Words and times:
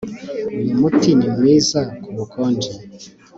uyu 0.59 0.73
muti 0.81 1.09
ni 1.17 1.27
mwiza 1.35 1.79
kubukonje 2.03 2.71